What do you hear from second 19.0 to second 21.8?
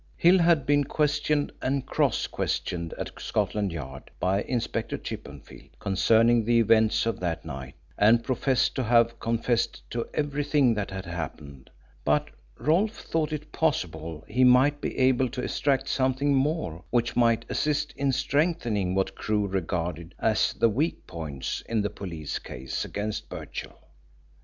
Crewe regarded as the weak points